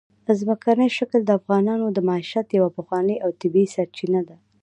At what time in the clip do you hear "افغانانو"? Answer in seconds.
1.39-1.85